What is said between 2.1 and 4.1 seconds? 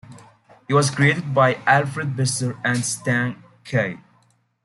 Bester and Stan Kaye.